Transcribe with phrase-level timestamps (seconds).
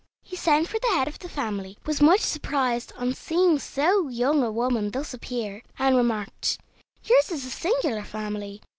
[0.23, 4.41] He sent for the head of the family, was much surprised on seeing so young
[4.41, 6.57] a woman thus appear, and remarked:
[7.03, 8.61] "Yours is a singular family.